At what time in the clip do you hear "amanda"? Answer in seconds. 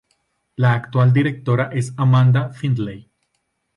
1.95-2.49